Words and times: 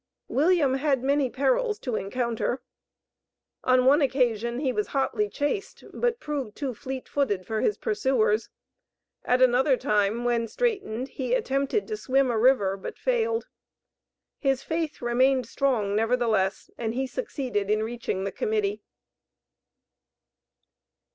William 0.29 0.73
had 0.73 1.03
many 1.03 1.29
perils 1.29 1.77
to 1.77 1.95
encounter. 1.95 2.63
On 3.63 3.85
one 3.85 4.01
occasion 4.01 4.57
he 4.59 4.73
was 4.73 4.87
hotly 4.87 5.29
chased, 5.29 5.83
but 5.93 6.19
proved 6.19 6.55
too 6.55 6.73
fleet 6.73 7.07
footed 7.07 7.45
for 7.45 7.61
his 7.61 7.77
pursuers. 7.77 8.49
At 9.25 9.43
another 9.43 9.77
time, 9.77 10.25
when 10.25 10.47
straitened, 10.47 11.07
he 11.09 11.35
attempted 11.35 11.87
to 11.87 11.95
swim 11.97 12.31
a 12.31 12.39
river, 12.39 12.75
but 12.77 12.97
failed. 12.97 13.45
His 14.39 14.63
faith 14.63 15.03
remained 15.03 15.45
strong, 15.45 15.95
nevertheless, 15.95 16.71
and 16.79 16.95
he 16.95 17.05
succeeded 17.05 17.69
in 17.69 17.83
reaching 17.83 18.23
the 18.23 18.31
Committee. 18.31 18.81